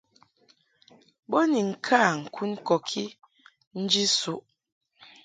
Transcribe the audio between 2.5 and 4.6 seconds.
kɔki nji suʼ.